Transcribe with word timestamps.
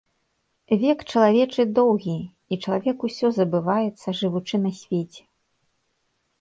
Век 0.83 1.03
чалавечы 1.13 1.65
доўгі, 1.81 2.17
і 2.51 2.59
чалавек 2.63 2.97
усё 3.11 3.27
забываецца, 3.39 4.07
жывучы 4.23 4.65
на 4.67 4.71
свеце. 4.83 5.21